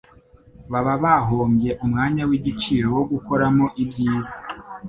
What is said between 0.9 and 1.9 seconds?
bahombye